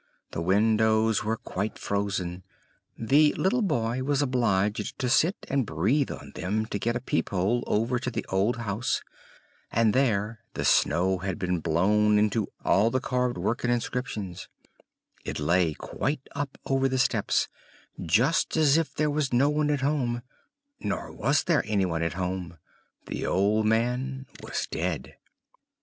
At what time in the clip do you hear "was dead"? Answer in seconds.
24.41-25.15